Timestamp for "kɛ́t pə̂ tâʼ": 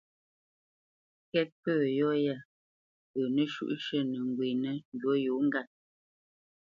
1.31-1.91